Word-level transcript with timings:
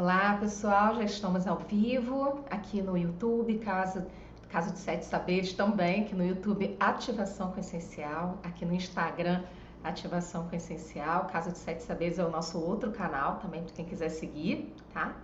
Olá 0.00 0.36
pessoal, 0.38 0.94
já 0.94 1.02
estamos 1.02 1.44
ao 1.44 1.56
vivo 1.56 2.44
aqui 2.48 2.80
no 2.80 2.96
YouTube, 2.96 3.58
caso, 3.58 4.06
caso 4.48 4.72
de 4.72 4.78
Sete 4.78 5.04
Saberes 5.04 5.52
também, 5.52 6.02
aqui 6.02 6.14
no 6.14 6.24
YouTube 6.24 6.76
Ativação 6.78 7.50
com 7.50 7.58
Essencial, 7.58 8.38
aqui 8.44 8.64
no 8.64 8.72
Instagram 8.72 9.42
Ativação 9.82 10.46
com 10.48 10.54
Essencial, 10.54 11.24
Casa 11.24 11.50
de 11.50 11.58
Sete 11.58 11.82
Saberes 11.82 12.16
é 12.16 12.24
o 12.24 12.30
nosso 12.30 12.60
outro 12.60 12.92
canal 12.92 13.40
também 13.42 13.64
para 13.64 13.72
quem 13.74 13.84
quiser 13.84 14.10
seguir, 14.10 14.72
tá? 14.94 15.16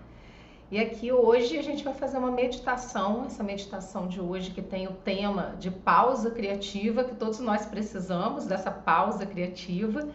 E 0.73 0.81
aqui 0.81 1.13
hoje 1.13 1.57
a 1.57 1.63
gente 1.63 1.85
vai 1.85 1.95
fazer 1.95 2.19
uma 2.19 2.33
meditação, 2.33 3.27
essa 3.27 3.45
meditação 3.45 4.09
de 4.09 4.21
hoje 4.21 4.51
que 4.51 4.61
tem 4.61 4.89
o 4.89 4.93
tema 4.93 5.55
de 5.61 5.71
pausa 5.71 6.33
criativa, 6.33 7.05
que 7.05 7.15
todos 7.15 7.39
nós 7.39 7.65
precisamos 7.65 8.45
dessa 8.45 8.73
pausa 8.73 9.25
criativa, 9.25 10.09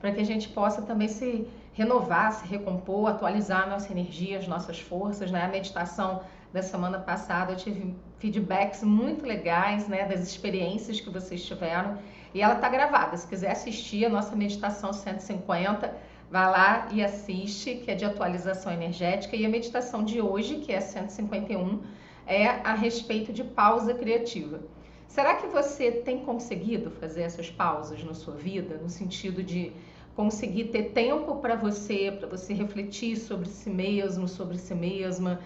para 0.00 0.12
que 0.12 0.20
a 0.20 0.24
gente 0.24 0.48
possa 0.48 0.80
também 0.80 1.08
se 1.08 1.46
renovar, 1.78 2.32
se 2.32 2.44
recompor, 2.44 3.08
atualizar 3.08 3.70
nossa 3.70 3.92
energia, 3.92 4.36
as 4.36 4.48
nossas 4.48 4.80
forças, 4.80 5.30
né? 5.30 5.44
A 5.44 5.48
meditação 5.48 6.22
da 6.52 6.60
semana 6.60 6.98
passada 6.98 7.52
eu 7.52 7.56
tive 7.56 7.94
feedbacks 8.18 8.82
muito 8.82 9.24
legais, 9.24 9.86
né, 9.86 10.04
das 10.04 10.26
experiências 10.26 11.00
que 11.00 11.08
vocês 11.08 11.44
tiveram, 11.44 11.98
e 12.34 12.42
ela 12.42 12.56
tá 12.56 12.68
gravada. 12.68 13.16
Se 13.16 13.28
quiser 13.28 13.52
assistir 13.52 14.04
a 14.06 14.08
nossa 14.08 14.34
meditação 14.34 14.92
150, 14.92 15.94
vá 16.28 16.48
lá 16.48 16.88
e 16.90 17.04
assiste, 17.04 17.76
que 17.76 17.92
é 17.92 17.94
de 17.94 18.04
atualização 18.04 18.72
energética, 18.72 19.36
e 19.36 19.46
a 19.46 19.48
meditação 19.48 20.02
de 20.02 20.20
hoje, 20.20 20.56
que 20.56 20.72
é 20.72 20.80
151, 20.80 21.80
é 22.26 22.46
a 22.48 22.74
respeito 22.74 23.32
de 23.32 23.44
pausa 23.44 23.94
criativa. 23.94 24.58
Será 25.06 25.36
que 25.36 25.46
você 25.46 25.92
tem 25.92 26.24
conseguido 26.24 26.90
fazer 26.90 27.22
essas 27.22 27.48
pausas 27.50 28.02
na 28.02 28.14
sua 28.14 28.34
vida, 28.34 28.78
no 28.82 28.88
sentido 28.88 29.44
de 29.44 29.72
conseguir 30.18 30.64
ter 30.64 30.90
tempo 30.90 31.36
para 31.36 31.54
você, 31.54 32.10
para 32.10 32.26
você 32.26 32.52
refletir 32.52 33.16
sobre 33.16 33.48
si 33.48 33.70
mesmo, 33.70 34.26
sobre 34.26 34.58
si 34.58 34.74
mesma, 34.74 35.38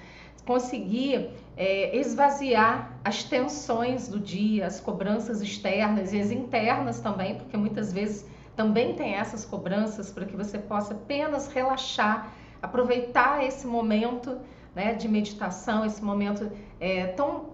conseguir 0.47 1.29
é, 1.59 1.95
esvaziar 1.95 2.99
as 3.05 3.23
tensões 3.23 4.09
do 4.09 4.19
dia, 4.19 4.67
as 4.67 4.81
cobranças 4.81 5.43
externas 5.43 6.15
e 6.15 6.19
as 6.19 6.31
internas 6.31 7.01
também, 7.01 7.35
porque 7.35 7.55
muitas 7.55 7.93
vezes 7.93 8.27
também 8.57 8.95
tem 8.95 9.13
essas 9.13 9.45
cobranças 9.45 10.11
para 10.11 10.25
que 10.25 10.35
você 10.35 10.59
possa 10.59 10.95
apenas 10.95 11.49
relaxar, 11.49 12.33
aproveitar 12.63 13.45
esse 13.45 13.67
momento 13.67 14.39
né, 14.75 14.95
de 14.95 15.07
meditação, 15.07 15.85
esse 15.85 16.03
momento 16.03 16.51
é, 16.81 17.09
tão 17.09 17.51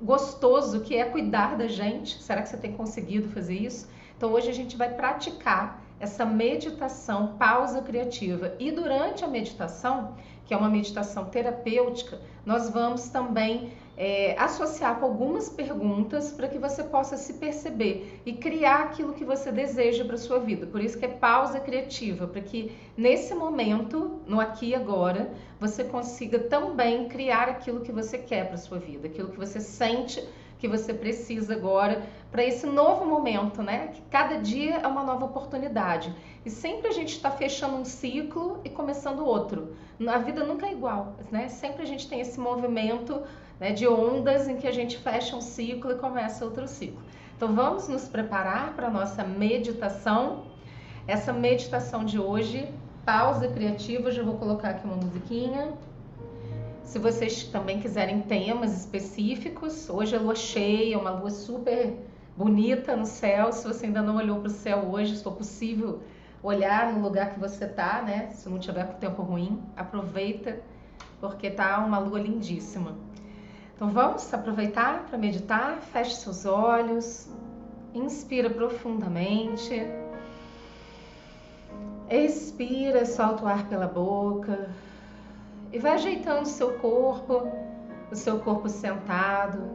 gostoso 0.00 0.82
que 0.82 0.94
é 0.94 1.04
cuidar 1.04 1.56
da 1.56 1.66
gente. 1.66 2.22
Será 2.22 2.42
que 2.42 2.48
você 2.48 2.56
tem 2.56 2.74
conseguido 2.74 3.28
fazer 3.30 3.56
isso? 3.56 3.90
Então 4.16 4.30
hoje 4.30 4.48
a 4.48 4.54
gente 4.54 4.76
vai 4.76 4.94
praticar 4.94 5.89
essa 6.00 6.24
meditação 6.24 7.36
pausa 7.38 7.82
criativa. 7.82 8.54
E 8.58 8.72
durante 8.72 9.24
a 9.24 9.28
meditação, 9.28 10.14
que 10.46 10.54
é 10.54 10.56
uma 10.56 10.70
meditação 10.70 11.26
terapêutica, 11.26 12.18
nós 12.44 12.70
vamos 12.70 13.08
também 13.10 13.72
é, 13.96 14.34
associar 14.38 14.98
com 14.98 15.04
algumas 15.04 15.50
perguntas 15.50 16.32
para 16.32 16.48
que 16.48 16.58
você 16.58 16.82
possa 16.82 17.18
se 17.18 17.34
perceber 17.34 18.18
e 18.24 18.32
criar 18.32 18.84
aquilo 18.84 19.12
que 19.12 19.26
você 19.26 19.52
deseja 19.52 20.06
para 20.06 20.16
sua 20.16 20.38
vida. 20.38 20.66
Por 20.66 20.80
isso 20.80 20.98
que 20.98 21.04
é 21.04 21.08
pausa 21.08 21.60
criativa, 21.60 22.26
para 22.26 22.40
que 22.40 22.72
nesse 22.96 23.34
momento, 23.34 24.22
no 24.26 24.40
aqui 24.40 24.68
e 24.68 24.74
agora, 24.74 25.30
você 25.60 25.84
consiga 25.84 26.38
também 26.38 27.08
criar 27.08 27.46
aquilo 27.46 27.82
que 27.82 27.92
você 27.92 28.16
quer 28.16 28.48
para 28.48 28.56
sua 28.56 28.78
vida, 28.78 29.06
aquilo 29.06 29.28
que 29.28 29.38
você 29.38 29.60
sente 29.60 30.26
que 30.60 30.68
você 30.68 30.92
precisa 30.92 31.54
agora 31.54 32.02
para 32.30 32.44
esse 32.44 32.66
novo 32.66 33.06
momento, 33.06 33.62
né? 33.62 33.88
Que 33.88 34.02
cada 34.02 34.36
dia 34.36 34.76
é 34.76 34.86
uma 34.86 35.02
nova 35.02 35.24
oportunidade. 35.24 36.14
E 36.44 36.50
sempre 36.50 36.88
a 36.88 36.92
gente 36.92 37.14
está 37.16 37.30
fechando 37.30 37.76
um 37.76 37.84
ciclo 37.84 38.60
e 38.62 38.68
começando 38.68 39.24
outro. 39.24 39.74
A 40.06 40.18
vida 40.18 40.44
nunca 40.44 40.66
é 40.66 40.72
igual, 40.72 41.16
né? 41.32 41.48
Sempre 41.48 41.82
a 41.82 41.86
gente 41.86 42.06
tem 42.08 42.20
esse 42.20 42.38
movimento 42.38 43.22
né, 43.58 43.72
de 43.72 43.88
ondas 43.88 44.48
em 44.48 44.56
que 44.58 44.66
a 44.66 44.72
gente 44.72 44.98
fecha 44.98 45.34
um 45.34 45.40
ciclo 45.40 45.92
e 45.92 45.94
começa 45.96 46.44
outro 46.44 46.68
ciclo. 46.68 47.02
Então 47.36 47.54
vamos 47.54 47.88
nos 47.88 48.06
preparar 48.06 48.74
para 48.74 48.88
a 48.88 48.90
nossa 48.90 49.24
meditação. 49.24 50.44
Essa 51.06 51.32
meditação 51.32 52.04
de 52.04 52.18
hoje, 52.18 52.68
pausa 53.04 53.48
criativa, 53.48 54.10
já 54.10 54.22
vou 54.22 54.34
colocar 54.34 54.70
aqui 54.70 54.84
uma 54.84 54.96
musiquinha. 54.96 55.72
Se 56.90 56.98
vocês 56.98 57.44
também 57.44 57.78
quiserem 57.78 58.20
temas 58.22 58.76
específicos, 58.76 59.88
hoje 59.88 60.16
é 60.16 60.18
lua 60.18 60.34
cheia, 60.34 60.98
uma 60.98 61.10
lua 61.10 61.30
super 61.30 61.96
bonita 62.36 62.96
no 62.96 63.06
céu. 63.06 63.52
Se 63.52 63.64
você 63.64 63.86
ainda 63.86 64.02
não 64.02 64.16
olhou 64.16 64.40
para 64.40 64.48
o 64.48 64.50
céu 64.50 64.78
hoje, 64.90 65.16
se 65.16 65.22
for 65.22 65.34
possível 65.34 66.02
olhar 66.42 66.92
no 66.92 67.00
lugar 67.00 67.32
que 67.32 67.38
você 67.38 67.66
está, 67.66 68.02
né? 68.02 68.30
Se 68.30 68.48
não 68.48 68.58
tiver 68.58 68.88
com 68.88 68.94
tempo 68.94 69.22
ruim, 69.22 69.62
aproveita, 69.76 70.58
porque 71.20 71.48
tá 71.48 71.78
uma 71.78 72.00
lua 72.00 72.18
lindíssima. 72.18 72.96
Então 73.76 73.90
vamos 73.90 74.34
aproveitar 74.34 75.04
para 75.04 75.16
meditar. 75.16 75.80
Feche 75.92 76.16
seus 76.16 76.44
olhos, 76.44 77.30
inspira 77.94 78.50
profundamente, 78.50 79.80
expira, 82.10 83.06
solta 83.06 83.44
o 83.44 83.46
ar 83.46 83.68
pela 83.68 83.86
boca 83.86 84.68
e 85.72 85.78
vai 85.78 85.92
ajeitando 85.92 86.42
o 86.42 86.46
seu 86.46 86.78
corpo, 86.78 87.48
o 88.10 88.14
seu 88.14 88.40
corpo 88.40 88.68
sentado, 88.68 89.70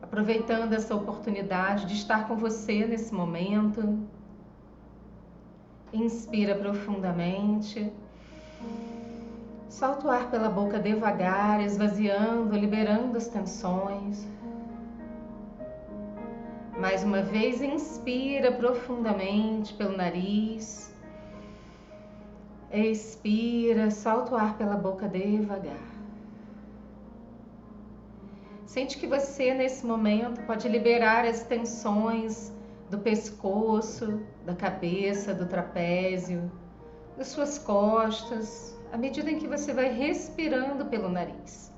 aproveitando 0.00 0.72
essa 0.72 0.94
oportunidade 0.94 1.86
de 1.86 1.94
estar 1.94 2.28
com 2.28 2.36
você 2.36 2.86
nesse 2.86 3.12
momento. 3.12 3.98
Inspira 5.92 6.54
profundamente. 6.54 7.92
Solta 9.68 10.06
o 10.06 10.10
ar 10.10 10.30
pela 10.30 10.48
boca 10.48 10.78
devagar, 10.78 11.60
esvaziando, 11.62 12.56
liberando 12.56 13.16
as 13.16 13.26
tensões. 13.26 14.26
Mais 16.78 17.02
uma 17.02 17.22
vez, 17.22 17.60
inspira 17.60 18.52
profundamente 18.52 19.74
pelo 19.74 19.96
nariz. 19.96 20.91
Expira, 22.72 23.90
solta 23.90 24.34
o 24.34 24.38
ar 24.38 24.56
pela 24.56 24.76
boca 24.76 25.06
devagar. 25.06 25.92
Sente 28.64 28.96
que 28.96 29.06
você, 29.06 29.52
nesse 29.52 29.84
momento, 29.84 30.40
pode 30.46 30.66
liberar 30.70 31.26
as 31.26 31.42
tensões 31.42 32.50
do 32.88 32.98
pescoço, 32.98 34.22
da 34.46 34.54
cabeça, 34.54 35.34
do 35.34 35.44
trapézio, 35.44 36.50
das 37.18 37.26
suas 37.26 37.58
costas, 37.58 38.74
à 38.90 38.96
medida 38.96 39.30
em 39.30 39.38
que 39.38 39.46
você 39.46 39.74
vai 39.74 39.92
respirando 39.92 40.86
pelo 40.86 41.10
nariz. 41.10 41.70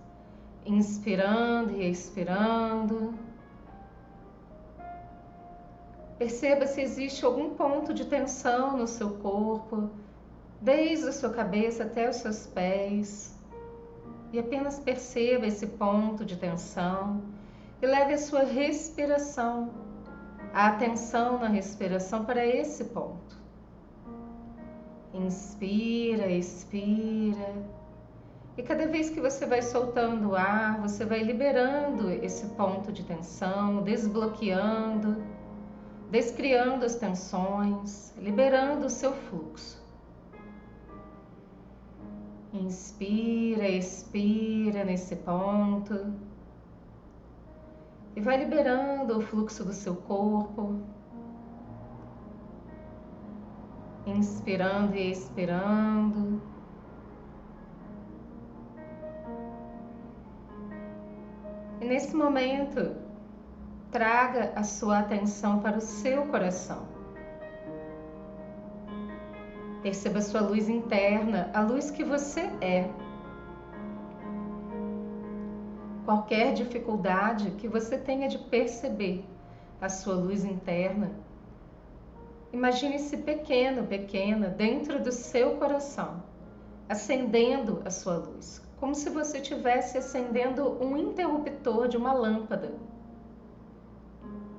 Inspirando 0.65 1.73
e 1.73 1.91
expirando. 1.91 3.15
Perceba 6.17 6.69
se 6.69 6.81
existe 6.81 7.25
algum 7.25 7.51
ponto 7.57 7.93
de 7.93 8.05
tensão 8.05 8.77
no 8.77 8.87
seu 8.87 9.11
corpo 9.19 9.91
desde 10.65 11.11
a 11.11 11.13
sua 11.13 11.29
cabeça 11.29 11.85
até 11.85 12.09
os 12.09 12.17
seus 12.17 12.47
pés, 12.47 13.39
e 14.33 14.39
apenas 14.39 14.79
perceba 14.79 15.47
esse 15.47 15.67
ponto 15.67 16.25
de 16.25 16.37
tensão 16.37 17.23
e 17.83 17.87
leve 17.87 18.15
a 18.15 18.19
sua 18.19 18.45
respiração, 18.45 19.71
a 20.55 20.69
atenção 20.69 21.39
na 21.39 21.49
respiração 21.49 22.25
para 22.25 22.45
esse 22.47 22.85
ponto. 22.85 23.37
Inspira, 25.13 26.29
expira. 26.31 27.55
E 28.57 28.63
cada 28.63 28.87
vez 28.87 29.11
que 29.11 29.21
você 29.21 29.45
vai 29.45 29.61
soltando 29.61 30.31
o 30.31 30.35
ar, 30.35 30.81
você 30.81 31.05
vai 31.05 31.23
liberando 31.23 32.11
esse 32.11 32.47
ponto 32.57 32.91
de 32.91 33.05
tensão, 33.05 33.83
desbloqueando, 33.83 35.23
descriando 36.11 36.87
as 36.87 36.97
tensões, 36.97 38.15
liberando 38.17 38.87
o 38.87 38.91
seu 38.91 39.13
fluxo. 39.13 39.84
Inspira, 42.55 43.69
expira 43.69 44.85
nesse 44.85 45.17
ponto. 45.17 46.15
E 48.15 48.21
vai 48.21 48.37
liberando 48.37 49.19
o 49.19 49.21
fluxo 49.21 49.65
do 49.65 49.73
seu 49.73 49.97
corpo. 49.97 50.81
Inspirando 54.07 54.95
e 54.95 55.11
expirando. 55.11 56.41
E 61.81 61.85
nesse 61.85 62.15
momento, 62.15 62.95
traga 63.91 64.53
a 64.55 64.63
sua 64.63 65.01
atenção 65.01 65.59
para 65.59 65.79
o 65.79 65.81
seu 65.81 66.25
coração. 66.27 66.87
Perceba 69.85 70.23
sua 70.23 70.41
luz 70.41 70.67
interna, 70.71 71.51
a 71.53 71.61
luz 71.61 71.91
que 71.91 72.03
você 72.03 72.41
é. 72.63 72.89
Qualquer 76.07 76.55
dificuldade 76.55 77.51
que 77.59 77.69
você 77.69 77.99
tenha 77.99 78.27
de 78.27 78.39
perceber 78.39 79.27
a 79.83 79.91
sua 79.91 80.15
luz 80.15 80.43
interna, 80.43 81.13
imagine-se 82.51 83.19
pequeno, 83.19 83.87
pequena, 83.87 84.49
dentro 84.49 85.03
do 85.03 85.13
seu 85.13 85.57
coração, 85.57 86.23
acendendo 86.89 87.83
a 87.85 87.91
sua 87.91 88.17
luz, 88.17 88.67
como 88.81 88.95
se 88.95 89.11
você 89.11 89.37
estivesse 89.37 89.99
acendendo 89.99 90.83
um 90.83 90.97
interruptor 90.97 91.89
de 91.89 91.99
uma 91.99 92.15
lâmpada. 92.15 92.73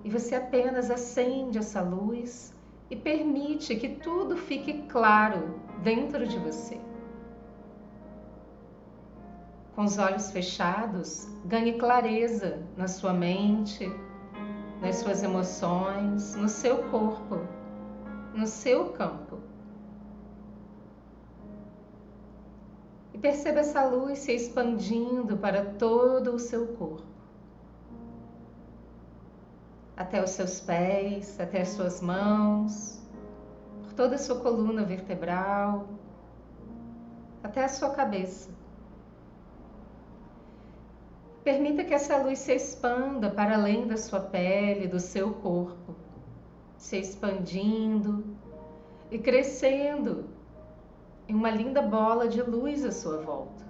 E 0.04 0.10
você 0.12 0.36
apenas 0.36 0.92
acende 0.92 1.58
essa 1.58 1.82
luz 1.82 2.54
e 2.90 2.96
permite 2.96 3.76
que 3.76 3.90
tudo 3.90 4.38
fique 4.38 4.84
claro 4.84 5.60
dentro 5.84 6.28
de 6.28 6.38
você. 6.38 6.80
Com 9.76 9.84
os 9.84 9.98
olhos 9.98 10.32
fechados, 10.32 11.28
ganhe 11.46 11.74
clareza 11.74 12.64
na 12.78 12.88
sua 12.88 13.14
mente, 13.14 13.92
nas 14.82 14.98
suas 14.98 15.24
emoções, 15.24 16.36
no 16.36 16.48
seu 16.48 16.84
corpo, 16.90 17.40
no 18.34 18.48
seu 18.48 18.92
campo. 18.94 19.40
E 23.14 23.18
perceba 23.18 23.60
essa 23.60 23.84
luz 23.86 24.20
se 24.20 24.34
expandindo 24.34 25.38
para 25.38 25.66
todo 25.66 26.34
o 26.34 26.40
seu 26.40 26.68
corpo 26.68 27.15
até 29.98 30.24
os 30.24 30.32
seus 30.32 30.60
pés, 30.60 31.40
até 31.40 31.62
as 31.62 31.70
suas 31.70 32.02
mãos, 32.02 33.02
por 33.84 33.94
toda 33.94 34.16
a 34.16 34.18
sua 34.18 34.40
coluna 34.40 34.84
vertebral, 34.84 35.88
até 37.44 37.64
a 37.64 37.70
sua 37.70 37.92
cabeça. 37.92 38.50
Permita 41.44 41.84
que 41.84 41.94
essa 41.94 42.18
luz 42.18 42.40
se 42.40 42.56
expanda 42.56 43.30
para 43.30 43.54
além 43.56 43.88
da 43.88 43.98
sua 43.98 44.20
pele, 44.20 44.88
do 44.88 45.00
seu 45.00 45.32
corpo, 45.36 45.96
se 46.76 46.98
expandindo 46.98 48.36
e 49.12 49.20
crescendo 49.20 50.26
em 51.28 51.36
uma 51.36 51.50
linda 51.52 51.82
bola 51.82 52.28
de 52.28 52.42
luz 52.42 52.84
à 52.84 52.92
sua 52.92 53.22
volta. 53.22 53.64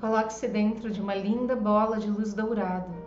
Coloque-se 0.00 0.46
dentro 0.46 0.88
de 0.90 1.00
uma 1.00 1.14
linda 1.14 1.56
bola 1.56 1.98
de 1.98 2.08
luz 2.08 2.32
dourada. 2.32 2.97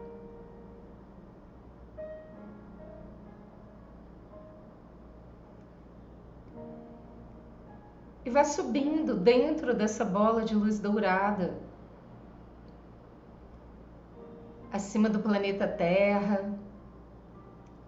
E 8.32 8.34
vá 8.34 8.46
subindo 8.46 9.18
dentro 9.18 9.74
dessa 9.74 10.06
bola 10.06 10.46
de 10.46 10.56
luz 10.56 10.80
dourada, 10.80 11.54
acima 14.72 15.10
do 15.10 15.20
planeta 15.20 15.68
Terra, 15.68 16.58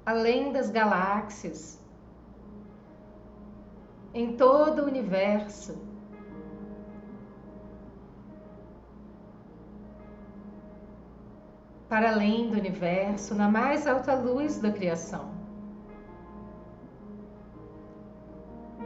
além 0.06 0.52
das 0.52 0.70
galáxias, 0.70 1.80
em 4.14 4.36
todo 4.36 4.82
o 4.82 4.86
universo. 4.86 5.82
Para 11.88 12.12
além 12.12 12.50
do 12.50 12.58
universo, 12.58 13.34
na 13.34 13.50
mais 13.50 13.88
alta 13.88 14.14
luz 14.14 14.60
da 14.60 14.74
criação. 14.74 15.43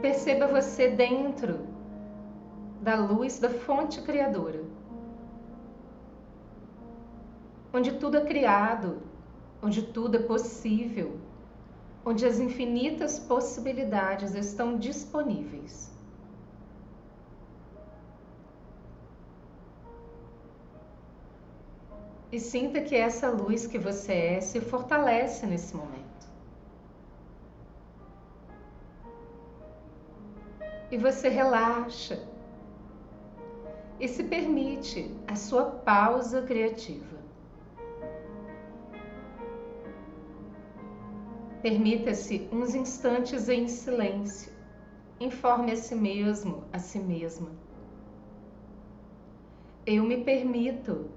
Perceba 0.00 0.46
você 0.46 0.90
dentro 0.90 1.66
da 2.80 2.94
luz 2.94 3.40
da 3.40 3.50
fonte 3.50 4.00
criadora, 4.02 4.62
onde 7.74 7.92
tudo 7.98 8.16
é 8.16 8.24
criado, 8.24 9.02
onde 9.60 9.82
tudo 9.82 10.16
é 10.16 10.22
possível, 10.22 11.18
onde 12.04 12.24
as 12.24 12.38
infinitas 12.38 13.18
possibilidades 13.18 14.34
estão 14.36 14.78
disponíveis. 14.78 15.90
E 22.30 22.38
sinta 22.38 22.80
que 22.82 22.94
essa 22.94 23.30
luz 23.30 23.66
que 23.66 23.78
você 23.78 24.12
é 24.12 24.40
se 24.40 24.60
fortalece 24.60 25.44
nesse 25.46 25.74
momento. 25.74 26.07
E 30.90 30.96
você 30.96 31.28
relaxa 31.28 32.26
e 34.00 34.06
se 34.08 34.24
permite 34.24 35.14
a 35.26 35.34
sua 35.34 35.64
pausa 35.64 36.42
criativa. 36.42 37.18
Permita-se 41.62 42.48
uns 42.52 42.74
instantes 42.74 43.48
em 43.48 43.66
silêncio. 43.66 44.52
Informe 45.20 45.72
a 45.72 45.76
si 45.76 45.94
mesmo, 45.96 46.62
a 46.72 46.78
si 46.78 47.00
mesma. 47.00 47.50
Eu 49.84 50.04
me 50.04 50.22
permito 50.22 51.10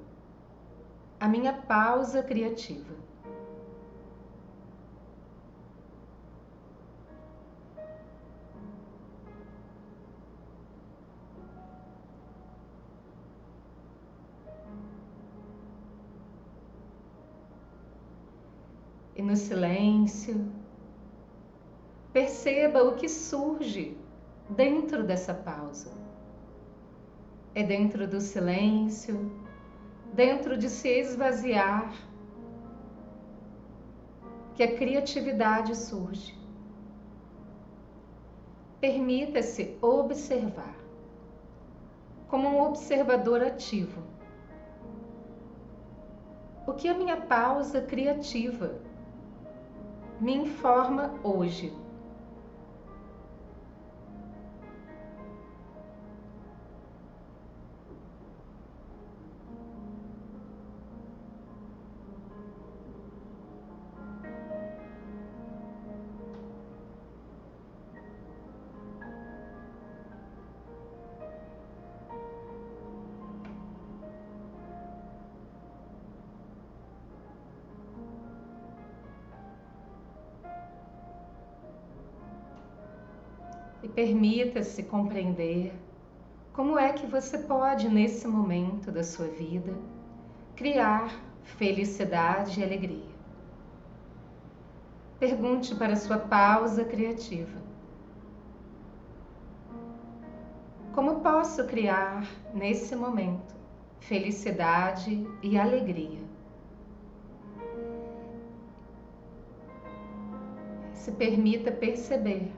a 1.19 1.27
minha 1.27 1.53
pausa 1.53 2.24
criativa. 2.24 2.95
Silêncio, 19.41 20.35
perceba 22.13 22.83
o 22.83 22.95
que 22.95 23.09
surge 23.09 23.97
dentro 24.49 25.03
dessa 25.03 25.33
pausa. 25.33 25.91
É 27.53 27.63
dentro 27.63 28.07
do 28.07 28.21
silêncio, 28.21 29.31
dentro 30.13 30.57
de 30.57 30.69
se 30.69 30.88
esvaziar, 30.88 31.91
que 34.55 34.63
a 34.63 34.75
criatividade 34.75 35.75
surge. 35.75 36.39
Permita-se 38.79 39.77
observar, 39.81 40.75
como 42.27 42.47
um 42.47 42.61
observador 42.61 43.41
ativo. 43.41 44.01
O 46.65 46.73
que 46.73 46.88
a 46.88 46.93
minha 46.93 47.17
pausa 47.17 47.81
criativa 47.81 48.90
me 50.21 50.33
informa 50.33 51.15
hoje. 51.23 51.73
E 83.83 83.88
permita-se 83.88 84.83
compreender 84.83 85.73
como 86.53 86.77
é 86.77 86.91
que 86.93 87.07
você 87.07 87.38
pode, 87.38 87.88
nesse 87.88 88.27
momento 88.27 88.91
da 88.91 89.03
sua 89.03 89.27
vida, 89.27 89.73
criar 90.55 91.11
felicidade 91.43 92.59
e 92.59 92.63
alegria. 92.63 93.11
Pergunte 95.19 95.73
para 95.75 95.95
sua 95.95 96.17
pausa 96.17 96.83
criativa: 96.83 97.61
Como 100.93 101.21
posso 101.21 101.65
criar, 101.65 102.27
nesse 102.53 102.95
momento, 102.95 103.55
felicidade 104.00 105.25
e 105.41 105.57
alegria? 105.57 106.19
Se 110.93 111.11
permita 111.13 111.71
perceber 111.71 112.51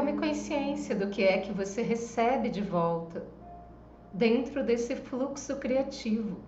tome 0.00 0.14
consciência 0.14 0.94
do 0.94 1.08
que 1.08 1.22
é 1.22 1.36
que 1.36 1.52
você 1.52 1.82
recebe 1.82 2.48
de 2.48 2.62
volta 2.62 3.22
dentro 4.10 4.64
desse 4.64 4.96
fluxo 4.96 5.56
criativo. 5.56 6.40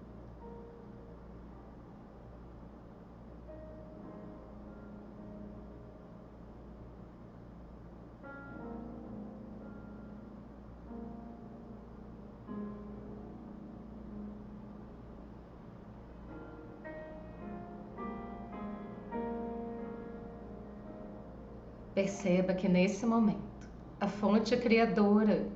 Perceba 21.94 22.54
que 22.54 22.68
nesse 22.68 23.04
momento 23.04 23.68
a 24.00 24.08
fonte 24.08 24.56
criadora 24.56 25.46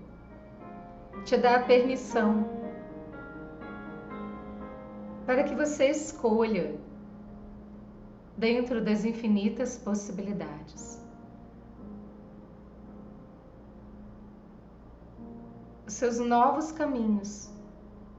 te 1.25 1.37
dá 1.37 1.57
a 1.57 1.63
permissão 1.63 2.57
para 5.25 5.43
que 5.43 5.55
você 5.55 5.89
escolha 5.91 6.79
dentro 8.37 8.85
das 8.85 9.05
infinitas 9.05 9.77
possibilidades. 9.79 11.03
Os 15.87 15.95
seus 15.95 16.19
novos 16.19 16.71
caminhos 16.71 17.51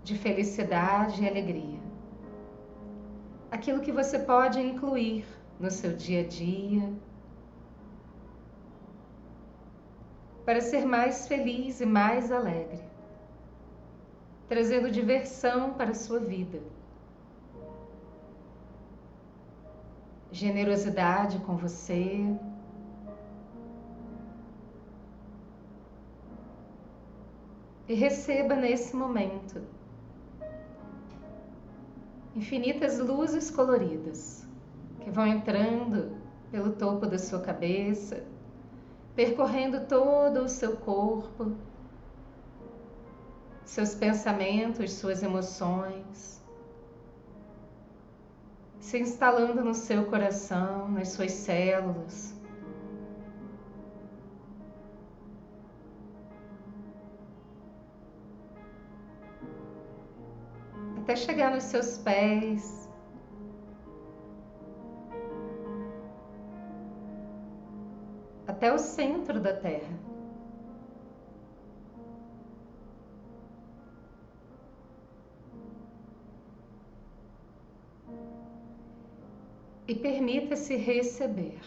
de 0.03 0.17
felicidade 0.17 1.23
e 1.23 1.27
alegria. 1.27 1.79
Aquilo 3.51 3.79
que 3.79 3.91
você 3.91 4.19
pode 4.19 4.59
incluir 4.59 5.25
no 5.59 5.69
seu 5.69 5.93
dia 5.95 6.21
a 6.21 6.27
dia, 6.27 6.93
para 10.47 10.61
ser 10.61 10.85
mais 10.85 11.27
feliz 11.27 11.81
e 11.81 11.85
mais 11.85 12.31
alegre, 12.31 12.81
trazendo 14.47 14.89
diversão 14.89 15.73
para 15.73 15.91
a 15.91 15.93
sua 15.93 16.21
vida. 16.21 16.61
Generosidade 20.31 21.39
com 21.39 21.57
você. 21.57 22.33
E 27.89 27.93
receba 27.93 28.55
nesse 28.55 28.95
momento 28.95 29.61
infinitas 32.33 32.99
luzes 32.99 33.51
coloridas 33.51 34.47
que 35.01 35.11
vão 35.11 35.27
entrando 35.27 36.15
pelo 36.49 36.71
topo 36.71 37.05
da 37.05 37.19
sua 37.19 37.41
cabeça 37.41 38.23
percorrendo 39.17 39.87
todo 39.87 40.43
o 40.43 40.47
seu 40.47 40.77
corpo, 40.77 41.51
seus 43.65 43.95
pensamentos, 43.95 44.93
suas 44.93 45.23
emoções, 45.23 46.39
se 48.79 48.99
instalando 48.99 49.63
no 49.63 49.73
seu 49.73 50.05
coração, 50.05 50.87
nas 50.89 51.09
suas 51.09 51.31
células. 51.31 52.35
Até 60.99 61.15
chegar 61.15 61.55
nos 61.55 61.63
seus 61.63 61.97
pés, 61.97 62.86
até 68.57 68.73
o 68.73 68.79
centro 68.79 69.39
da 69.39 69.53
Terra. 69.53 69.95
E 79.87 79.93
permita-se 79.93 80.75
receber. 80.75 81.59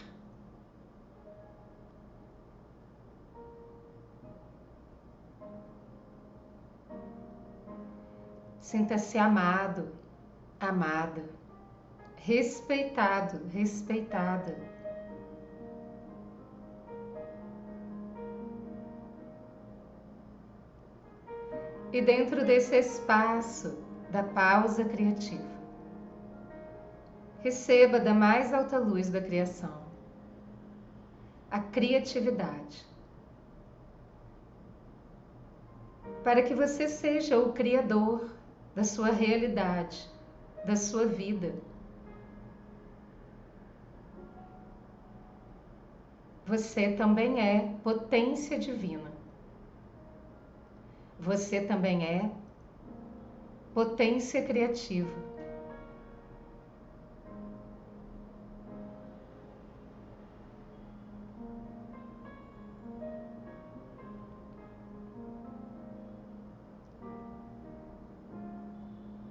Sinta-se 8.59 9.17
amado, 9.17 9.93
amada, 10.59 11.23
respeitado, 12.17 13.47
respeitada. 13.47 14.70
E 21.91 22.01
dentro 22.01 22.45
desse 22.45 22.75
espaço 22.77 23.77
da 24.09 24.23
pausa 24.23 24.85
criativa. 24.85 25.51
Receba 27.39 27.99
da 27.99 28.13
mais 28.13 28.53
alta 28.53 28.77
luz 28.77 29.09
da 29.09 29.21
criação 29.21 29.81
a 31.51 31.59
criatividade. 31.59 32.85
Para 36.23 36.41
que 36.41 36.53
você 36.53 36.87
seja 36.87 37.37
o 37.37 37.51
criador 37.51 38.33
da 38.73 38.85
sua 38.85 39.09
realidade, 39.09 40.09
da 40.65 40.77
sua 40.77 41.05
vida. 41.05 41.53
Você 46.45 46.93
também 46.93 47.41
é 47.41 47.75
potência 47.83 48.57
divina 48.57 49.10
você 51.21 51.61
também 51.61 52.03
é 52.03 52.31
potência 53.75 54.43
criativa. 54.43 55.31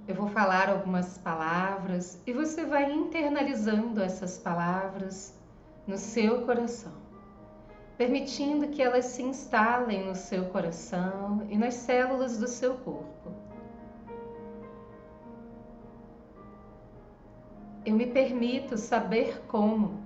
Eu 0.07 0.15
vou 0.15 0.29
falar 0.29 0.69
algumas 0.69 1.19
palavras 1.19 2.23
e 2.25 2.33
você 2.33 2.65
vai 2.65 2.93
internalizando 2.93 4.01
essas 4.01 4.39
palavras 4.39 5.37
no 5.89 5.99
seu 5.99 6.47
coração 6.47 7.10
permitindo 8.01 8.69
que 8.69 8.81
elas 8.81 9.05
se 9.05 9.23
instalem 9.23 10.07
no 10.07 10.15
seu 10.15 10.47
coração 10.47 11.47
e 11.51 11.59
nas 11.59 11.75
células 11.75 12.39
do 12.39 12.49
seu 12.49 12.79
corpo. 12.79 13.31
Eu 17.85 17.95
me 17.95 18.07
permito 18.07 18.79
saber 18.79 19.43
como 19.47 20.03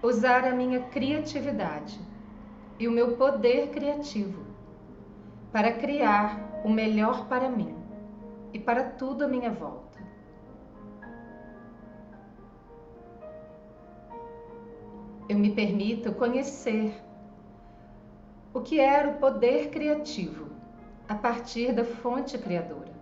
usar 0.00 0.44
a 0.44 0.52
minha 0.52 0.80
criatividade 0.90 1.98
e 2.78 2.86
o 2.86 2.92
meu 2.92 3.16
poder 3.16 3.70
criativo 3.70 4.46
para 5.50 5.72
criar 5.72 6.62
o 6.64 6.68
melhor 6.68 7.26
para 7.26 7.48
mim 7.48 7.74
e 8.52 8.60
para 8.60 8.90
tudo 8.90 9.24
à 9.24 9.26
minha 9.26 9.50
volta. 9.50 9.93
Eu 15.28 15.38
me 15.38 15.50
permito 15.50 16.12
conhecer 16.12 16.94
o 18.52 18.60
que 18.60 18.78
era 18.78 19.10
o 19.10 19.18
poder 19.18 19.70
criativo 19.70 20.48
a 21.08 21.14
partir 21.14 21.72
da 21.72 21.84
fonte 21.84 22.38
criadora. 22.38 22.92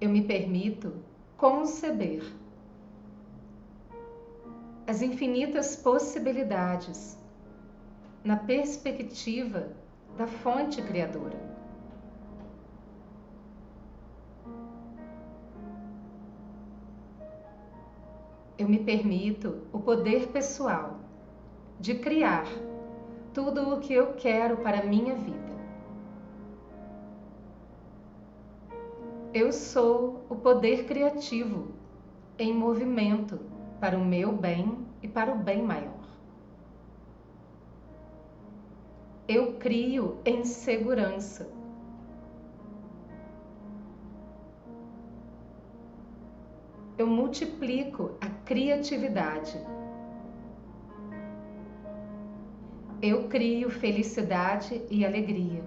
Eu 0.00 0.08
me 0.08 0.22
permito 0.22 0.94
conceber 1.36 2.22
as 4.86 5.02
infinitas 5.02 5.76
possibilidades 5.76 7.18
na 8.24 8.36
perspectiva 8.36 9.68
da 10.16 10.26
fonte 10.26 10.80
criadora. 10.82 11.57
Eu 18.58 18.68
me 18.68 18.78
permito 18.78 19.62
o 19.72 19.78
poder 19.78 20.28
pessoal 20.28 20.98
de 21.78 21.94
criar 21.94 22.44
tudo 23.32 23.74
o 23.74 23.80
que 23.80 23.92
eu 23.92 24.14
quero 24.14 24.56
para 24.56 24.80
a 24.80 24.84
minha 24.84 25.14
vida. 25.14 25.38
Eu 29.32 29.52
sou 29.52 30.26
o 30.28 30.34
poder 30.34 30.86
criativo 30.86 31.68
em 32.36 32.52
movimento 32.52 33.38
para 33.78 33.96
o 33.96 34.04
meu 34.04 34.32
bem 34.32 34.78
e 35.02 35.06
para 35.06 35.32
o 35.32 35.38
bem 35.38 35.62
maior. 35.62 35.94
Eu 39.28 39.54
crio 39.54 40.18
em 40.24 40.44
segurança 40.44 41.57
eu 46.98 47.06
multiplico 47.06 48.10
a 48.20 48.28
criatividade. 48.44 49.56
Eu 53.00 53.28
crio 53.28 53.70
felicidade 53.70 54.82
e 54.90 55.06
alegria. 55.06 55.62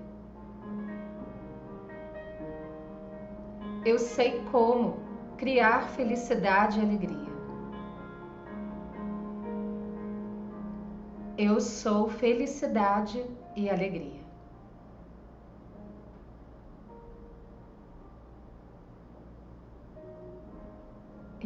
Eu 3.86 3.98
sei 3.98 4.42
como 4.52 5.00
criar 5.38 5.88
felicidade 5.92 6.80
e 6.80 6.84
alegria. 6.84 7.32
Eu 11.38 11.62
sou 11.62 12.10
felicidade 12.10 13.26
e 13.56 13.70
alegria. 13.70 14.21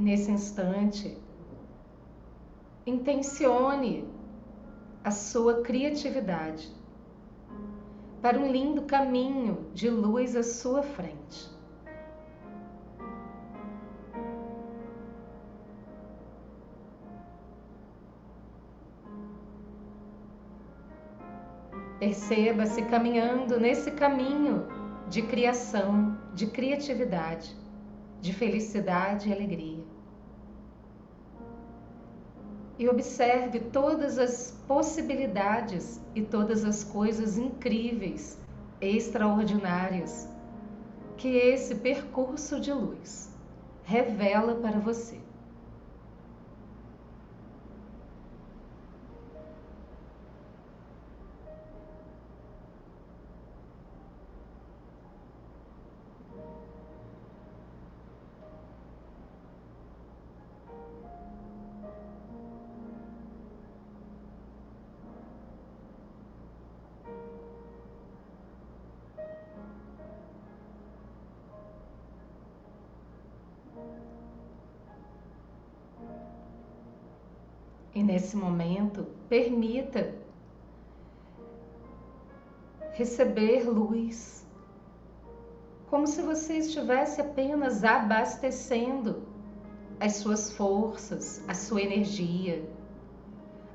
Nesse 0.02 0.32
instante, 0.32 1.18
intencione 2.86 4.08
a 5.04 5.12
sua 5.12 5.62
criatividade 5.62 6.70
para 8.22 8.40
um 8.40 8.52
lindo 8.52 8.84
caminho 8.84 9.68
de 9.74 9.90
luz 9.90 10.36
à 10.36 10.44
sua 10.44 10.82
frente. 10.82 11.54
Perceba-se 22.00 22.82
caminhando 22.84 23.60
nesse 23.60 23.92
caminho 23.92 24.68
de 25.08 25.22
criação, 25.22 26.18
de 26.34 26.48
criatividade, 26.48 27.56
de 28.22 28.34
felicidade 28.34 29.30
e 29.30 29.34
alegria. 29.34 29.84
E 32.78 32.90
observe 32.90 33.60
todas 33.60 34.18
as 34.18 34.52
possibilidades 34.68 36.02
e 36.14 36.22
todas 36.22 36.66
as 36.66 36.84
coisas 36.84 37.38
incríveis, 37.38 38.38
extraordinárias 38.82 40.28
que 41.18 41.30
esse 41.30 41.76
percurso 41.76 42.60
de 42.60 42.74
luz 42.74 43.34
revela 43.84 44.56
para 44.56 44.80
você. 44.80 45.20
Nesse 78.16 78.38
momento, 78.38 79.06
permita 79.28 80.16
receber 82.94 83.68
luz, 83.70 84.48
como 85.90 86.08
se 86.08 86.22
você 86.22 86.60
estivesse 86.60 87.20
apenas 87.20 87.84
abastecendo 87.84 89.24
as 90.00 90.14
suas 90.14 90.54
forças, 90.54 91.44
a 91.46 91.54
sua 91.54 91.82
energia, 91.82 92.66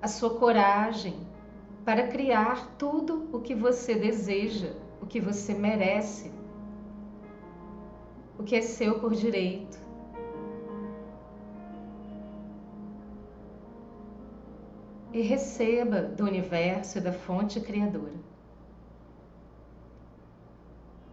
a 0.01 0.09
sua 0.09 0.31
coragem 0.39 1.21
para 1.85 2.09
criar 2.09 2.77
tudo 2.79 3.29
o 3.35 3.43
que 3.43 3.55
você 3.55 3.95
deseja, 3.95 4.73
o 5.03 5.07
que 5.07 5.21
você 5.21 5.53
merece, 5.53 6.33
o 8.39 8.43
que 8.43 8.57
é 8.57 8.63
seu 8.63 9.01
por 9.01 9.15
direito. 9.15 9.79
E 15.13 15.21
receba 15.23 16.03
do 16.03 16.25
universo 16.25 16.99
e 16.99 17.01
da 17.01 17.13
fonte 17.13 17.61
criadora 17.61 18.31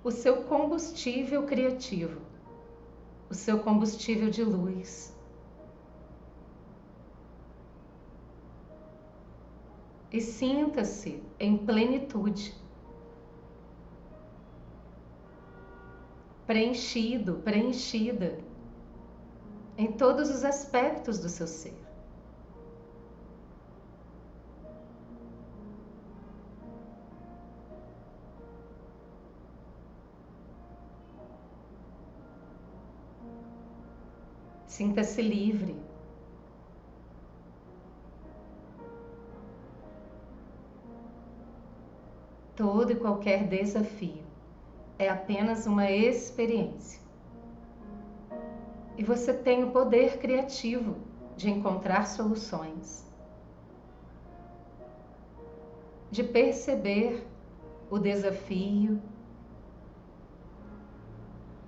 o 0.08 0.12
seu 0.12 0.44
combustível 0.44 1.44
criativo, 1.44 2.22
o 3.30 3.34
seu 3.34 3.60
combustível 3.60 4.30
de 4.30 4.42
luz. 4.42 5.14
E 10.10 10.22
sinta-se 10.22 11.22
em 11.38 11.58
plenitude, 11.58 12.56
preenchido, 16.46 17.42
preenchida 17.44 18.40
em 19.78 19.92
todos 19.92 20.30
os 20.30 20.46
aspectos 20.46 21.20
do 21.20 21.28
seu 21.28 21.48
ser. 21.48 21.87
Sinta-se 34.78 35.24
livre. 35.24 35.76
Todo 42.56 42.92
e 42.92 42.96
qualquer 42.96 43.48
desafio 43.48 44.22
é 45.00 45.10
apenas 45.10 45.66
uma 45.66 45.90
experiência. 45.90 47.02
E 48.96 49.04
você 49.04 49.34
tem 49.34 49.64
o 49.64 49.72
poder 49.72 50.20
criativo 50.20 50.96
de 51.36 51.50
encontrar 51.50 52.06
soluções, 52.06 53.04
de 56.12 56.24
perceber 56.24 57.26
o 57.90 57.98
desafio 57.98 59.02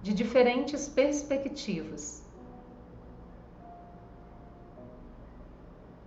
de 0.03 0.13
diferentes 0.13 0.87
perspectivas 0.87 2.28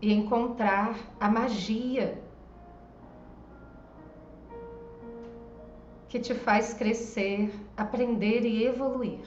e 0.02 0.12
encontrar 0.12 0.98
a 1.20 1.30
magia 1.30 2.20
que 6.08 6.18
te 6.18 6.34
faz 6.34 6.74
crescer, 6.74 7.54
aprender 7.76 8.44
e 8.44 8.64
evoluir. 8.66 9.24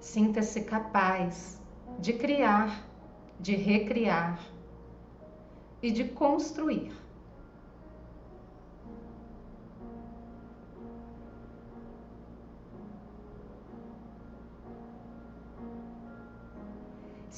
Sinta-se 0.00 0.62
capaz 0.62 1.60
de 1.98 2.12
criar, 2.12 2.86
de 3.38 3.56
recriar 3.56 4.40
e 5.82 5.90
de 5.90 6.04
construir. 6.04 7.07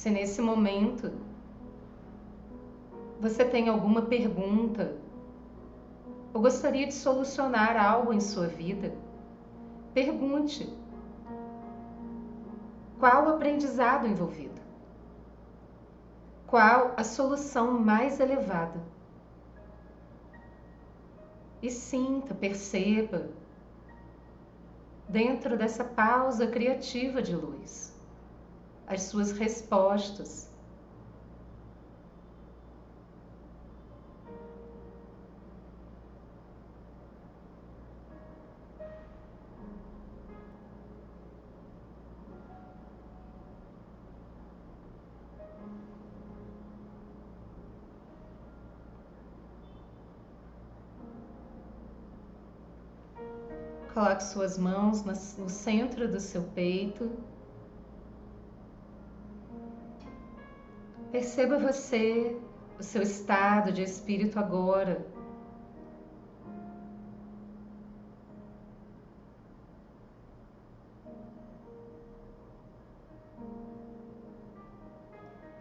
Se 0.01 0.09
nesse 0.09 0.41
momento 0.41 1.11
você 3.19 3.45
tem 3.45 3.69
alguma 3.69 4.01
pergunta 4.01 4.97
ou 6.33 6.41
gostaria 6.41 6.87
de 6.87 6.93
solucionar 6.95 7.77
algo 7.77 8.11
em 8.11 8.19
sua 8.19 8.47
vida, 8.47 8.95
pergunte 9.93 10.67
qual 12.99 13.27
o 13.27 13.29
aprendizado 13.29 14.07
envolvido, 14.07 14.59
qual 16.47 16.95
a 16.97 17.03
solução 17.03 17.79
mais 17.79 18.19
elevada. 18.19 18.81
E 21.61 21.69
sinta, 21.69 22.33
perceba, 22.33 23.29
dentro 25.07 25.55
dessa 25.55 25.83
pausa 25.83 26.47
criativa 26.47 27.21
de 27.21 27.35
luz 27.35 27.90
as 28.87 29.03
suas 29.03 29.31
respostas. 29.31 30.51
Coloque 53.93 54.23
suas 54.23 54.57
mãos 54.57 55.03
no 55.03 55.49
centro 55.49 56.07
do 56.07 56.19
seu 56.19 56.43
peito 56.55 57.11
Perceba 61.11 61.57
você, 61.57 62.39
o 62.79 62.83
seu 62.83 63.01
estado 63.01 63.71
de 63.73 63.83
espírito 63.83 64.39
agora. 64.39 65.05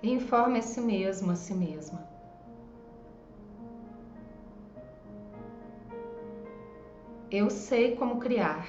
E 0.00 0.08
informe 0.10 0.60
a 0.60 0.62
si 0.62 0.80
mesmo, 0.80 1.32
a 1.32 1.34
si 1.34 1.52
mesma. 1.52 2.08
Eu 7.28 7.50
sei 7.50 7.96
como 7.96 8.20
criar. 8.20 8.68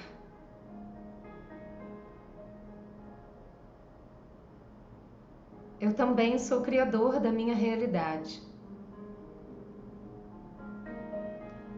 Eu 5.92 5.96
também 5.96 6.40
sou 6.40 6.62
criador 6.62 7.20
da 7.20 7.34
minha 7.34 7.54
realidade. 7.54 8.42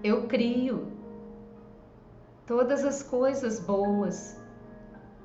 Eu 0.04 0.28
crio 0.28 0.92
todas 2.46 2.86
as 2.86 3.02
coisas 3.02 3.60
boas 3.60 4.40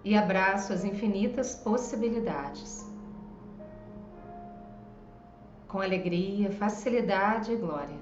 e 0.02 0.16
abraço 0.16 0.72
as 0.72 0.84
infinitas 0.84 1.54
possibilidades. 1.54 2.90
Com 5.68 5.82
alegria, 5.82 6.50
facilidade 6.50 7.52
e 7.52 7.56
glória. 7.56 7.98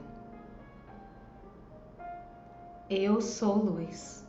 Eu 2.88 3.20
sou 3.20 3.57
luz. 3.57 4.25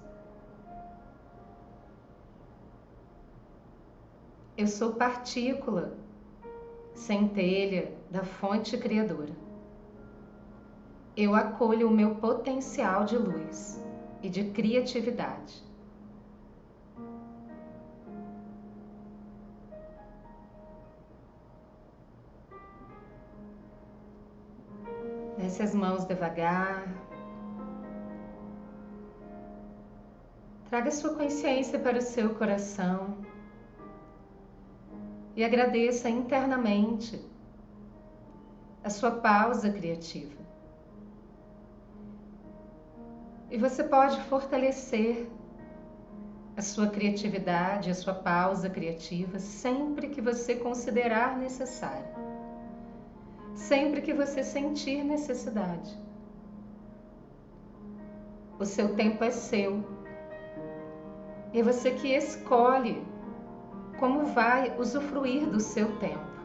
Eu 4.57 4.65
sou 4.65 4.93
partícula, 4.95 6.06
centelha 6.97 7.93
da 8.09 8.23
fonte 8.23 8.77
criadora. 8.77 9.31
Eu 11.15 11.33
acolho 11.35 11.87
o 11.87 11.91
meu 11.91 12.15
potencial 12.15 13.05
de 13.05 13.17
luz 13.17 13.83
e 14.21 14.29
de 14.29 14.45
criatividade. 14.51 15.65
Desce 25.37 25.61
as 25.61 25.73
mãos 25.73 26.03
devagar, 26.05 26.87
Traga 30.69 30.91
sua 30.91 31.13
consciência 31.13 31.79
para 31.79 31.97
o 31.97 32.01
seu 32.01 32.35
coração 32.35 33.15
e 35.37 35.43
agradeça 35.45 36.09
internamente 36.09 37.23
a 38.83 38.89
sua 38.89 39.11
pausa 39.11 39.69
criativa. 39.71 40.41
E 43.51 43.57
você 43.57 43.83
pode 43.83 44.19
fortalecer 44.23 45.29
a 46.57 46.61
sua 46.63 46.87
criatividade, 46.87 47.91
a 47.91 47.93
sua 47.93 48.15
pausa 48.15 48.67
criativa 48.67 49.37
sempre 49.37 50.09
que 50.09 50.19
você 50.19 50.55
considerar 50.55 51.37
necessário, 51.37 52.15
sempre 53.53 54.01
que 54.01 54.13
você 54.13 54.43
sentir 54.43 55.03
necessidade. 55.03 55.95
O 58.59 58.65
seu 58.65 58.95
tempo 58.95 59.23
é 59.23 59.29
seu 59.29 59.83
é 61.53 61.61
você 61.61 61.91
que 61.91 62.07
escolhe 62.07 63.05
como 63.99 64.25
vai 64.25 64.77
usufruir 64.77 65.47
do 65.49 65.59
seu 65.59 65.97
tempo. 65.97 66.37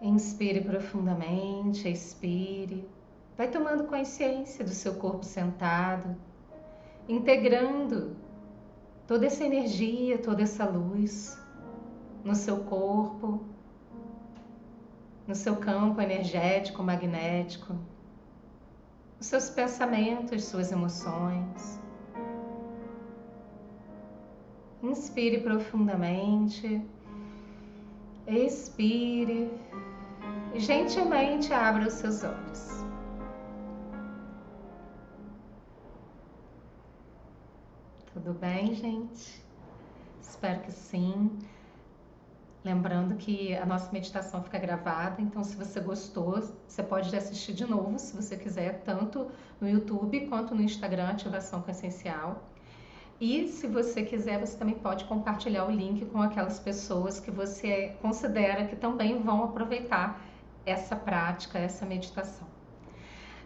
Inspire 0.00 0.60
profundamente, 0.60 1.88
expire. 1.88 2.88
Vai 3.36 3.48
tomando 3.48 3.84
consciência 3.84 4.64
do 4.64 4.70
seu 4.70 4.94
corpo 4.94 5.24
sentado, 5.24 6.16
integrando 7.08 8.16
toda 9.06 9.26
essa 9.26 9.44
energia, 9.44 10.18
toda 10.18 10.42
essa 10.42 10.64
luz 10.64 11.38
no 12.24 12.34
seu 12.34 12.64
corpo, 12.64 13.40
no 15.26 15.34
seu 15.34 15.56
campo 15.56 16.00
energético, 16.00 16.82
magnético 16.82 17.74
os 19.18 19.26
seus 19.26 19.48
pensamentos, 19.48 20.44
suas 20.44 20.70
emoções. 20.70 21.80
Inspire 24.86 25.40
profundamente, 25.40 26.80
expire 28.24 29.50
e 30.54 30.60
gentilmente 30.60 31.52
abra 31.52 31.88
os 31.88 31.94
seus 31.94 32.22
olhos. 32.22 32.84
Tudo 38.12 38.32
bem, 38.34 38.74
gente? 38.74 39.42
Espero 40.22 40.60
que 40.60 40.70
sim. 40.70 41.36
Lembrando 42.64 43.16
que 43.16 43.56
a 43.56 43.66
nossa 43.66 43.90
meditação 43.90 44.40
fica 44.44 44.58
gravada, 44.58 45.20
então 45.20 45.42
se 45.42 45.56
você 45.56 45.80
gostou, 45.80 46.40
você 46.68 46.82
pode 46.84 47.14
assistir 47.16 47.54
de 47.54 47.66
novo, 47.66 47.98
se 47.98 48.14
você 48.14 48.36
quiser, 48.36 48.82
tanto 48.84 49.32
no 49.60 49.68
YouTube 49.68 50.28
quanto 50.28 50.54
no 50.54 50.62
Instagram, 50.62 51.08
Ativação 51.08 51.60
com 51.60 51.72
Essencial. 51.72 52.40
E 53.18 53.48
se 53.48 53.66
você 53.66 54.02
quiser, 54.02 54.38
você 54.38 54.58
também 54.58 54.74
pode 54.74 55.04
compartilhar 55.06 55.64
o 55.64 55.70
link 55.70 56.04
com 56.06 56.20
aquelas 56.20 56.58
pessoas 56.58 57.18
que 57.18 57.30
você 57.30 57.96
considera 58.02 58.66
que 58.66 58.76
também 58.76 59.22
vão 59.22 59.42
aproveitar 59.44 60.20
essa 60.66 60.94
prática, 60.94 61.58
essa 61.58 61.86
meditação. 61.86 62.46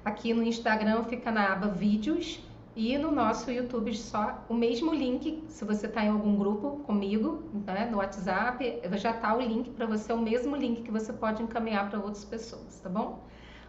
Aqui 0.04 0.34
no 0.34 0.42
Instagram 0.42 1.04
fica 1.04 1.30
na 1.30 1.52
aba 1.52 1.68
Vídeos 1.68 2.42
e 2.74 2.98
no 2.98 3.12
nosso 3.12 3.50
YouTube 3.50 3.94
só 3.94 4.44
o 4.48 4.54
mesmo 4.54 4.92
link, 4.92 5.44
se 5.48 5.64
você 5.64 5.86
está 5.86 6.04
em 6.04 6.08
algum 6.08 6.36
grupo 6.36 6.78
comigo, 6.84 7.42
né, 7.66 7.88
no 7.90 7.98
WhatsApp, 7.98 8.80
já 8.96 9.10
está 9.10 9.36
o 9.36 9.40
link 9.40 9.70
para 9.70 9.86
você, 9.86 10.12
o 10.12 10.18
mesmo 10.18 10.56
link 10.56 10.82
que 10.82 10.90
você 10.90 11.12
pode 11.12 11.42
encaminhar 11.42 11.88
para 11.90 11.98
outras 11.98 12.24
pessoas, 12.24 12.80
tá 12.80 12.88
bom? 12.88 13.22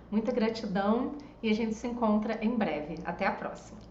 Muita 0.09 0.31
gratidão 0.31 1.13
e 1.43 1.49
a 1.49 1.53
gente 1.53 1.75
se 1.75 1.85
encontra 1.85 2.39
em 2.41 2.55
breve. 2.55 2.95
Até 3.05 3.27
a 3.27 3.31
próxima! 3.31 3.90